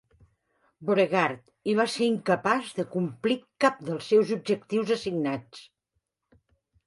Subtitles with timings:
[0.87, 1.41] Beauregard,
[1.73, 5.61] i va ser incapaç de complir cap dels seus objectius assignats.